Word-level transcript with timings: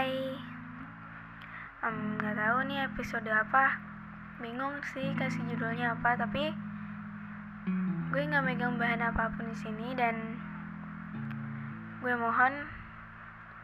Hai. 0.00 0.32
Um, 1.84 2.16
Gak 2.16 2.32
tahu 2.32 2.64
nih 2.72 2.88
episode 2.88 3.28
apa. 3.28 3.76
Bingung 4.40 4.80
sih 4.96 5.12
kasih 5.12 5.44
judulnya 5.44 5.92
apa 5.92 6.16
Tapi 6.16 6.56
Gue 8.08 8.24
gak 8.24 8.40
megang 8.40 8.80
bahan 8.80 9.04
apa 9.04 9.28
pun 9.36 9.52
di 9.52 9.56
sini 9.60 9.92
Dan 9.92 10.40
Gue 12.00 12.16
mohon 12.16 12.64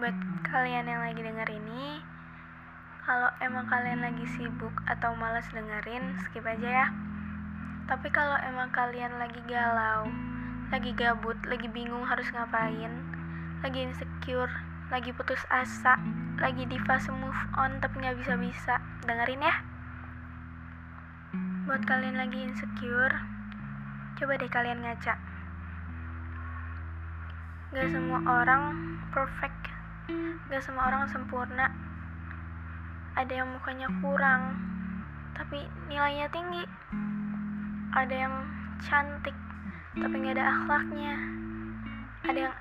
Buat 0.00 0.16
kalian 0.48 0.88
yang 0.88 1.04
lagi 1.04 1.20
denger 1.20 1.52
ini 1.52 2.00
Kalau 3.04 3.28
emang 3.44 3.68
kalian 3.68 4.00
lagi 4.00 4.24
sibuk 4.32 4.72
Atau 4.88 5.12
malas 5.12 5.44
dengerin 5.52 6.16
Skip 6.16 6.48
aja 6.48 6.68
ya. 6.80 6.86
Tapi 7.92 8.08
kalau 8.08 8.40
emang 8.40 8.72
kalian 8.72 9.20
lagi 9.20 9.44
galau 9.44 10.08
Lagi 10.72 10.96
gabut 10.96 11.36
Lagi 11.44 11.68
bingung 11.68 12.08
harus 12.08 12.32
ngapain 12.32 13.04
Lagi 13.60 13.84
insecure 13.84 14.71
lagi 14.92 15.08
putus 15.16 15.40
asa, 15.48 15.96
lagi 16.36 16.68
di 16.68 16.76
fase 16.84 17.08
move 17.08 17.42
on 17.56 17.80
tapi 17.80 18.04
nggak 18.04 18.12
bisa-bisa, 18.20 18.76
dengerin 19.08 19.40
ya. 19.40 19.56
Buat 21.64 21.88
kalian 21.88 22.20
lagi 22.20 22.44
insecure, 22.44 23.16
coba 24.20 24.36
deh 24.36 24.52
kalian 24.52 24.84
ngaca. 24.84 25.16
Gak 27.72 27.88
semua 27.88 28.20
orang 28.20 28.76
perfect, 29.16 29.72
gak 30.52 30.60
semua 30.60 30.92
orang 30.92 31.08
sempurna. 31.08 31.72
Ada 33.16 33.32
yang 33.40 33.48
mukanya 33.48 33.88
kurang, 34.04 34.60
tapi 35.32 35.64
nilainya 35.88 36.28
tinggi. 36.28 36.68
Ada 37.96 38.28
yang 38.28 38.34
cantik, 38.84 39.36
tapi 39.96 40.14
nggak 40.20 40.36
ada 40.36 40.52
akhlaknya. 40.52 41.16
Ada 42.28 42.40
yang 42.44 42.54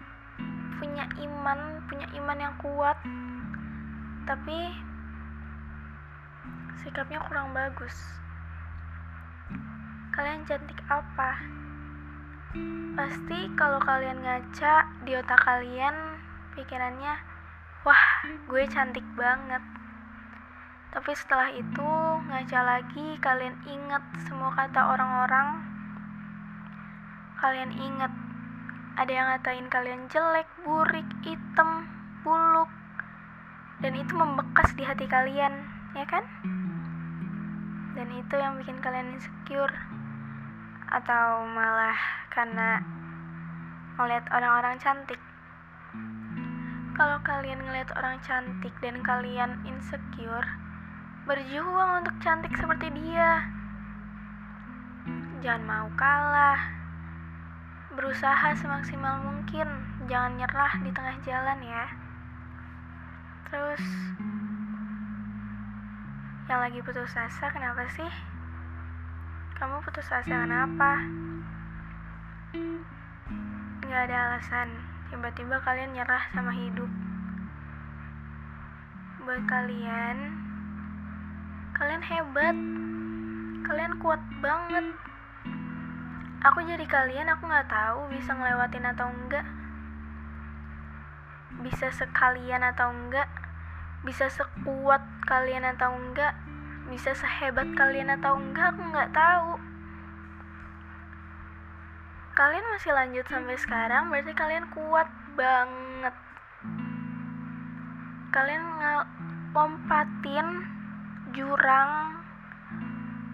punya 0.82 1.06
iman, 1.22 1.78
punya 1.86 2.10
iman 2.18 2.38
yang 2.42 2.56
kuat, 2.58 2.98
tapi 4.26 4.74
sikapnya 6.82 7.22
kurang 7.30 7.54
bagus. 7.54 7.94
Kalian 10.10 10.42
cantik 10.50 10.82
apa? 10.90 11.38
Pasti 12.98 13.46
kalau 13.54 13.78
kalian 13.78 14.26
ngaca 14.26 15.06
di 15.06 15.14
otak 15.14 15.38
kalian 15.46 16.18
pikirannya, 16.58 17.14
wah 17.86 18.26
gue 18.50 18.66
cantik 18.66 19.06
banget. 19.14 19.62
Tapi 20.90 21.14
setelah 21.14 21.54
itu 21.54 21.90
ngaca 22.26 22.60
lagi 22.66 23.22
kalian 23.22 23.54
ingat 23.70 24.02
semua 24.26 24.50
kata 24.50 24.82
orang-orang. 24.98 25.62
Kalian 27.38 27.70
ingat 27.70 28.31
ada 29.00 29.12
yang 29.12 29.28
ngatain 29.32 29.68
kalian 29.72 30.12
jelek, 30.12 30.48
burik, 30.68 31.08
hitam, 31.24 31.88
buluk, 32.28 32.68
dan 33.80 33.96
itu 33.96 34.12
membekas 34.12 34.76
di 34.76 34.84
hati 34.84 35.08
kalian, 35.08 35.64
ya 35.96 36.04
kan? 36.04 36.28
Dan 37.96 38.08
itu 38.12 38.36
yang 38.36 38.60
bikin 38.60 38.84
kalian 38.84 39.16
insecure, 39.16 39.72
atau 40.92 41.48
malah 41.48 41.96
karena 42.36 42.84
ngeliat 43.96 44.28
orang-orang 44.36 44.76
cantik. 44.84 45.20
Kalau 46.92 47.18
kalian 47.24 47.64
ngeliat 47.64 47.90
orang 47.96 48.20
cantik 48.20 48.76
dan 48.84 49.00
kalian 49.00 49.64
insecure, 49.64 50.46
berjuang 51.24 52.04
untuk 52.04 52.16
cantik 52.20 52.52
seperti 52.60 52.92
dia. 52.92 53.48
Jangan 55.42 55.64
mau 55.66 55.88
kalah 55.98 56.81
berusaha 57.92 58.56
semaksimal 58.56 59.20
mungkin. 59.20 59.68
Jangan 60.08 60.40
nyerah 60.40 60.74
di 60.80 60.92
tengah 60.96 61.16
jalan 61.28 61.60
ya. 61.60 61.86
Terus 63.52 63.84
yang 66.48 66.60
lagi 66.64 66.80
putus 66.84 67.16
asa 67.16 67.52
kenapa 67.52 67.84
sih? 67.92 68.12
Kamu 69.60 69.84
putus 69.84 70.08
asa 70.08 70.48
kenapa? 70.48 71.04
Nggak 73.84 74.02
ada 74.08 74.18
alasan. 74.32 74.72
Tiba-tiba 75.12 75.60
kalian 75.64 75.92
nyerah 75.92 76.24
sama 76.32 76.56
hidup. 76.56 76.88
Buat 79.28 79.44
kalian 79.48 80.18
kalian 81.76 82.04
hebat. 82.04 82.58
Kalian 83.68 83.94
kuat 84.00 84.22
banget 84.40 85.11
aku 86.42 86.66
jadi 86.66 86.86
kalian 86.90 87.30
aku 87.30 87.46
nggak 87.46 87.70
tahu 87.70 88.10
bisa 88.10 88.34
ngelewatin 88.34 88.86
atau 88.90 89.08
enggak. 89.14 89.46
Bisa 91.62 91.94
sekalian 91.94 92.66
atau 92.66 92.90
enggak. 92.90 93.30
Bisa 94.02 94.26
sekuat 94.34 95.02
kalian 95.30 95.66
atau 95.70 95.94
enggak. 95.94 96.34
Bisa 96.90 97.14
sehebat 97.14 97.70
kalian 97.78 98.10
atau 98.18 98.42
enggak 98.42 98.74
aku 98.74 98.82
nggak 98.82 99.14
tahu. 99.14 99.52
Kalian 102.34 102.66
masih 102.74 102.92
lanjut 102.96 103.26
sampai 103.30 103.56
sekarang 103.62 104.10
berarti 104.10 104.34
kalian 104.34 104.66
kuat 104.74 105.06
banget. 105.38 106.16
Kalian 108.34 108.64
lompatin 109.52 110.48
jurang 111.36 112.24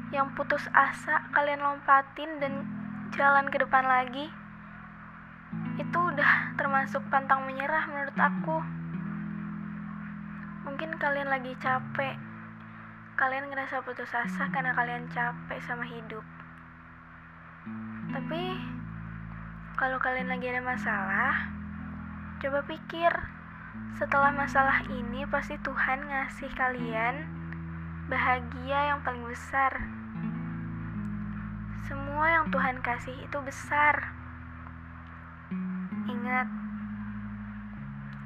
yang 0.10 0.34
putus 0.34 0.66
asa 0.74 1.30
kalian 1.36 1.62
lompatin 1.62 2.42
dan 2.42 2.77
jalan 3.16 3.48
ke 3.48 3.58
depan 3.62 3.86
lagi. 3.88 4.28
Itu 5.80 6.00
udah 6.12 6.58
termasuk 6.60 7.00
pantang 7.08 7.48
menyerah 7.48 7.88
menurut 7.88 8.18
aku. 8.18 8.58
Mungkin 10.68 11.00
kalian 11.00 11.32
lagi 11.32 11.56
capek. 11.62 12.20
Kalian 13.18 13.50
ngerasa 13.50 13.82
putus 13.82 14.12
asa 14.14 14.52
karena 14.52 14.76
kalian 14.76 15.08
capek 15.10 15.60
sama 15.64 15.88
hidup. 15.88 16.26
Tapi 18.12 18.44
kalau 19.80 19.98
kalian 20.02 20.28
lagi 20.28 20.52
ada 20.52 20.62
masalah 20.62 21.34
coba 22.44 22.60
pikir. 22.68 23.14
Setelah 23.98 24.30
masalah 24.34 24.86
ini 24.94 25.26
pasti 25.26 25.58
Tuhan 25.62 26.06
ngasih 26.06 26.54
kalian 26.54 27.26
bahagia 28.08 28.94
yang 28.94 29.00
paling 29.02 29.26
besar 29.26 29.74
semua 32.18 32.34
yang 32.34 32.50
Tuhan 32.50 32.82
kasih 32.82 33.14
itu 33.14 33.38
besar. 33.46 33.94
Ingat. 36.10 36.50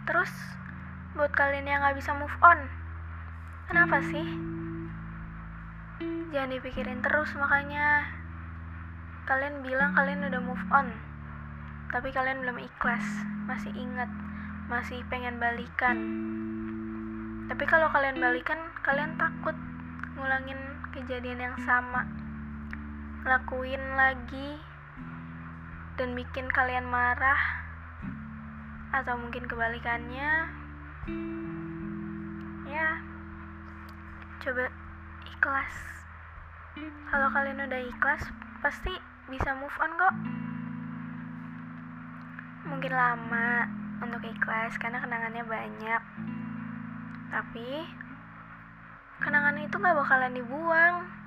Terus, 0.07 0.31
buat 1.12 1.28
kalian 1.35 1.68
yang 1.68 1.84
gak 1.84 2.00
bisa 2.00 2.16
move 2.16 2.31
on, 2.40 2.72
kenapa 3.68 4.00
sih? 4.07 4.24
Jangan 6.31 6.56
dipikirin 6.56 7.03
terus 7.03 7.35
makanya. 7.35 8.07
Kalian 9.28 9.59
bilang 9.59 9.91
kalian 9.91 10.24
udah 10.24 10.40
move 10.40 10.66
on, 10.72 10.88
tapi 11.91 12.16
kalian 12.16 12.47
belum 12.47 12.63
ikhlas, 12.63 13.03
masih 13.44 13.75
ingat, 13.75 14.07
masih 14.72 15.03
pengen 15.12 15.35
balikan. 15.35 16.00
Tapi 17.51 17.68
kalau 17.68 17.91
kalian 17.91 18.24
balikan, 18.24 18.72
kalian 18.88 19.19
takut 19.19 19.59
ngulangin 20.16 20.80
kejadian 20.96 21.51
yang 21.51 21.57
sama 21.68 22.21
lakuin 23.22 23.84
lagi 23.94 24.58
dan 25.94 26.18
bikin 26.18 26.50
kalian 26.50 26.90
marah 26.90 27.38
atau 28.90 29.14
mungkin 29.14 29.46
kebalikannya 29.46 30.50
ya 32.66 32.90
coba 34.42 34.66
ikhlas. 35.30 35.76
Kalau 36.81 37.28
kalian 37.30 37.62
udah 37.62 37.81
ikhlas 37.94 38.26
pasti 38.66 38.94
bisa 39.30 39.54
move 39.54 39.78
on 39.78 39.92
kok. 39.94 40.16
Mungkin 42.74 42.94
lama 42.94 43.69
untuk 44.01 44.25
ikhlas 44.25 44.81
karena 44.81 44.98
kenangannya 44.98 45.45
banyak. 45.45 46.01
Tapi 47.30 47.69
kenangan 49.22 49.62
itu 49.62 49.78
gak 49.78 49.94
bakalan 49.94 50.34
dibuang 50.34 51.20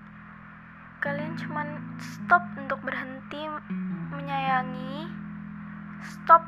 kalian 1.05 1.37
cuman 1.37 1.69
stop 2.01 2.41
untuk 2.56 2.81
berhenti 2.81 3.45
menyayangi 4.09 5.05
stop 6.01 6.41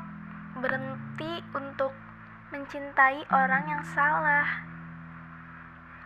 berhenti 0.57 1.45
untuk 1.53 1.93
mencintai 2.49 3.21
orang 3.29 3.63
yang 3.69 3.83
salah. 3.93 4.65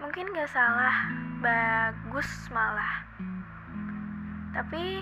Mungkin 0.03 0.35
gak 0.35 0.51
salah 0.51 1.07
bagus 1.39 2.27
malah. 2.51 3.07
Tapi 4.51 4.99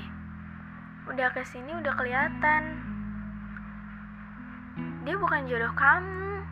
udah 1.09 1.33
ke 1.33 1.41
sini 1.41 1.73
udah 1.73 1.93
kelihatan. 1.97 2.63
Dia 5.09 5.15
bukan 5.17 5.49
jodoh 5.49 5.73
kamu. 5.73 6.45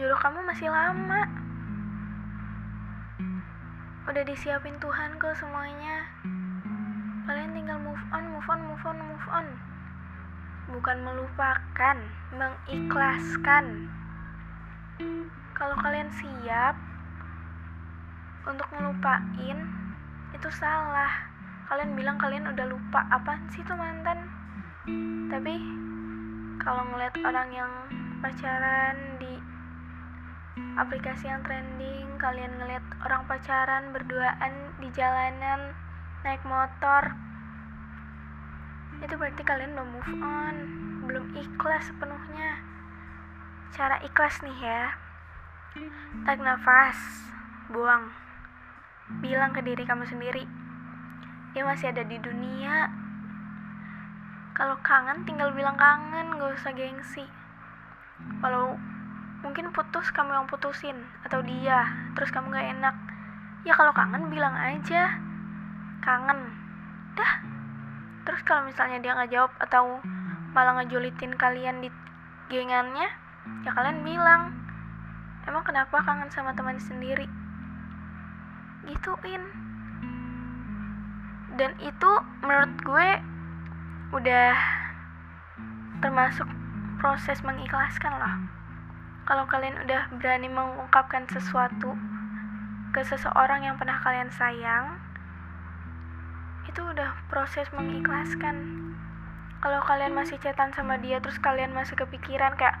Jodoh 0.00 0.20
kamu 0.24 0.40
masih 0.48 0.72
lama. 0.72 1.28
Udah 4.08 4.22
disiapin 4.24 4.80
Tuhan 4.80 5.16
kok 5.20 5.36
semuanya 5.36 6.03
bukan 10.74 11.06
melupakan 11.06 11.96
mengikhlaskan. 12.34 13.86
Kalau 15.54 15.76
kalian 15.78 16.10
siap 16.10 16.74
untuk 18.42 18.66
ngelupain 18.74 19.58
itu 20.34 20.48
salah. 20.50 21.30
Kalian 21.70 21.94
bilang 21.94 22.18
kalian 22.18 22.50
udah 22.50 22.66
lupa 22.66 23.06
apa 23.06 23.38
sih 23.54 23.62
tuh 23.62 23.78
mantan? 23.78 24.26
Tapi 25.30 25.54
kalau 26.58 26.82
ngeliat 26.90 27.14
orang 27.22 27.48
yang 27.54 27.72
pacaran 28.18 29.16
di 29.22 29.38
aplikasi 30.74 31.30
yang 31.30 31.42
trending 31.46 32.18
kalian 32.18 32.50
ngeliat 32.58 32.82
orang 33.06 33.22
pacaran 33.30 33.94
berduaan 33.94 34.74
di 34.82 34.90
jalanan 34.90 35.70
naik 36.26 36.42
motor 36.42 37.14
itu 39.02 39.14
berarti 39.18 39.42
kalian 39.42 39.74
belum 39.74 39.88
move 39.90 40.12
on. 40.22 40.56
Belum 41.08 41.26
ikhlas 41.34 41.90
sepenuhnya. 41.90 42.60
Cara 43.74 43.98
ikhlas 44.06 44.38
nih 44.46 44.58
ya. 44.62 44.94
Tarik 46.22 46.42
nafas. 46.44 46.98
Buang. 47.74 48.12
Bilang 49.18 49.50
ke 49.50 49.60
diri 49.66 49.82
kamu 49.82 50.06
sendiri. 50.06 50.46
Dia 51.52 51.62
masih 51.66 51.90
ada 51.90 52.06
di 52.06 52.18
dunia. 52.22 52.86
Kalau 54.54 54.78
kangen 54.86 55.26
tinggal 55.26 55.50
bilang 55.50 55.74
kangen. 55.74 56.38
Gak 56.38 56.54
usah 56.54 56.72
gengsi. 56.72 57.26
Walau 58.40 58.78
mungkin 59.42 59.74
putus 59.74 60.14
kamu 60.14 60.32
yang 60.32 60.46
putusin. 60.46 61.02
Atau 61.26 61.42
dia. 61.42 61.90
Terus 62.14 62.30
kamu 62.30 62.54
gak 62.54 62.68
enak. 62.78 62.96
Ya 63.66 63.74
kalau 63.74 63.90
kangen 63.90 64.30
bilang 64.30 64.54
aja. 64.54 65.18
Kangen 66.00 66.63
terus 68.34 68.50
kalau 68.50 68.66
misalnya 68.66 68.98
dia 68.98 69.14
nggak 69.14 69.30
jawab 69.30 69.54
atau 69.62 70.02
malah 70.58 70.82
ngejulitin 70.82 71.38
kalian 71.38 71.78
di 71.78 71.86
gengannya 72.50 73.06
ya 73.62 73.70
kalian 73.70 74.02
bilang 74.02 74.50
emang 75.46 75.62
kenapa 75.62 76.02
kangen 76.02 76.26
sama 76.34 76.50
teman 76.50 76.74
sendiri? 76.82 77.30
Gituin. 78.90 79.38
Dan 81.54 81.78
itu 81.78 82.10
menurut 82.42 82.74
gue 82.82 83.08
udah 84.18 84.50
termasuk 86.02 86.50
proses 86.98 87.38
mengikhlaskan 87.46 88.18
lah. 88.18 88.34
Kalau 89.30 89.46
kalian 89.46 89.78
udah 89.86 90.10
berani 90.18 90.50
mengungkapkan 90.50 91.30
sesuatu 91.30 91.94
ke 92.90 92.98
seseorang 93.06 93.62
yang 93.62 93.78
pernah 93.78 94.02
kalian 94.02 94.34
sayang 94.34 95.03
itu 96.68 96.80
udah 96.80 97.16
proses 97.28 97.68
mengikhlaskan. 97.76 98.56
Kalau 99.60 99.80
kalian 99.84 100.12
masih 100.12 100.36
cetan 100.40 100.72
sama 100.76 101.00
dia 101.00 101.20
terus 101.20 101.40
kalian 101.40 101.72
masih 101.72 101.96
kepikiran 101.96 102.52
kayak 102.56 102.76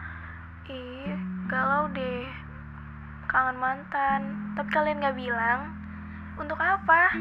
ih 0.68 1.16
galau 1.48 1.88
deh 1.92 2.28
kangen 3.28 3.56
mantan. 3.56 4.20
Tapi 4.56 4.68
kalian 4.72 5.00
gak 5.00 5.16
bilang 5.16 5.72
untuk 6.36 6.60
apa? 6.60 7.12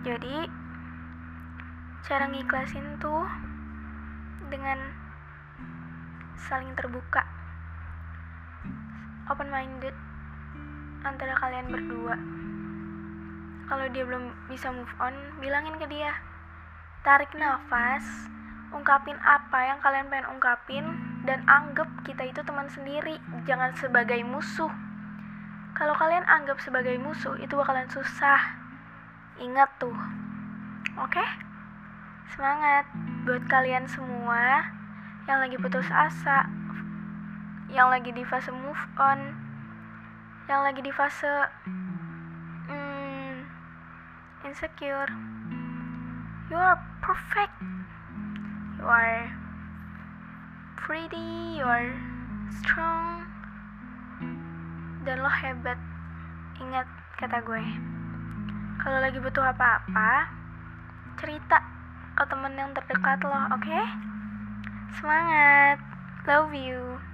Jadi 0.00 0.48
cara 2.08 2.24
ngiklasin 2.26 2.96
tuh 2.98 3.24
dengan 4.48 4.80
saling 6.40 6.72
terbuka 6.74 7.22
open 9.30 9.46
minded 9.52 9.94
antara 11.06 11.38
kalian 11.38 11.70
berdua 11.70 12.18
kalau 13.70 13.86
dia 13.94 14.02
belum 14.02 14.34
bisa 14.50 14.74
move 14.74 14.90
on 14.98 15.14
bilangin 15.38 15.78
ke 15.78 15.86
dia. 15.86 16.10
Tarik 17.06 17.30
nafas 17.38 18.02
ungkapin 18.74 19.16
apa 19.22 19.70
yang 19.70 19.78
kalian 19.78 20.10
pengen 20.10 20.26
ungkapin 20.34 20.84
dan 21.22 21.46
anggap 21.46 21.86
kita 22.02 22.26
itu 22.26 22.42
teman 22.42 22.66
sendiri 22.66 23.22
jangan 23.46 23.70
sebagai 23.78 24.18
musuh. 24.26 24.70
Kalau 25.78 25.94
kalian 25.94 26.26
anggap 26.26 26.58
sebagai 26.58 26.98
musuh 26.98 27.38
itu 27.38 27.54
bakalan 27.54 27.86
susah. 27.86 28.58
Ingat 29.38 29.70
tuh. 29.78 29.94
Oke? 30.98 31.14
Okay? 31.14 31.28
semangat 32.40 32.86
buat 33.26 33.42
kalian 33.50 33.84
semua 33.90 34.64
yang 35.26 35.42
lagi 35.42 35.58
putus 35.58 35.86
asa 35.90 36.46
yang 37.68 37.90
lagi 37.90 38.14
di 38.14 38.22
fase 38.24 38.54
move 38.54 38.80
on 38.98 39.34
yang 40.46 40.62
lagi 40.62 40.82
di 40.82 40.88
fase 40.94 41.28
insecure. 44.50 45.06
You 46.50 46.58
are 46.58 46.74
perfect. 46.98 47.54
You 48.82 48.84
are 48.90 49.30
pretty. 50.74 51.62
You 51.62 51.66
are 51.70 51.94
strong. 52.58 53.30
Dan 55.06 55.22
lo 55.22 55.30
hebat. 55.30 55.78
Ingat 56.58 56.90
kata 57.22 57.38
gue. 57.46 57.62
Kalau 58.82 58.98
lagi 58.98 59.22
butuh 59.22 59.54
apa-apa 59.54 60.34
cerita 61.22 61.62
ke 62.18 62.24
temen 62.26 62.58
yang 62.58 62.74
terdekat 62.74 63.22
lo 63.22 63.30
oke? 63.54 63.62
Okay? 63.62 63.84
semangat. 64.98 65.78
Love 66.26 66.52
you 66.52 67.09